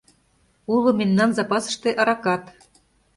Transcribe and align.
Уло 0.73 0.91
мемнан 0.99 1.29
запасыште 1.37 1.89
аракат... 2.01 2.43